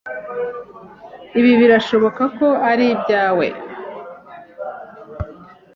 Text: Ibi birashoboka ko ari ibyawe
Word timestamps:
Ibi 1.39 1.51
birashoboka 1.61 2.23
ko 2.37 2.47
ari 2.69 2.85
ibyawe 2.95 3.47